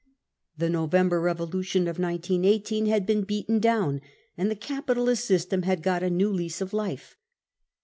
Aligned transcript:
The 0.57 0.67
November 0.71 1.21
revolu 1.21 1.61
* 1.75 1.75
lion 1.75 1.87
of 1.87 1.97
191.8 1.97 2.87
had 2.87 3.05
been 3.05 3.21
beaten 3.21 3.59
down, 3.59 4.01
and 4.35 4.49
the 4.49 4.55
capitalist 4.55 5.25
system 5.25 5.61
had 5.61 5.83
got 5.83 6.01
a 6.01 6.09
new 6.09 6.31
lease 6.31 6.59
of 6.59 6.73
life. 6.73 7.17